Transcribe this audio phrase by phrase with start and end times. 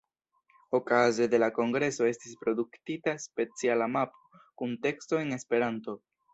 [0.77, 6.01] Okaze de la kongreso estis produktita speciala mapo kun teksto en Esperanto.